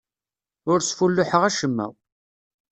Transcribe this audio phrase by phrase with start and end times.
[0.71, 1.87] Ur sfulluḥeɣ acemma.